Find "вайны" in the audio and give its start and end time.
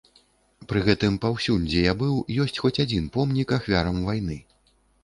4.11-4.45